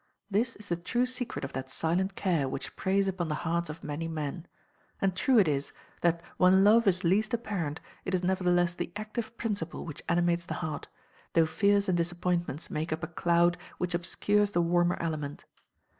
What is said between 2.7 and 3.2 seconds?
preys